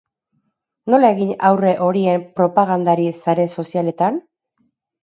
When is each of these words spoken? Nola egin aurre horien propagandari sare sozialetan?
Nola 0.93 1.11
egin 1.17 1.33
aurre 1.51 1.75
horien 1.89 2.27
propagandari 2.41 3.09
sare 3.21 3.49
sozialetan? 3.61 4.21